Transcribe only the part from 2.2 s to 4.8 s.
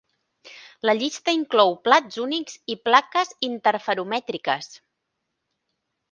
únics i plaques interferomètriques.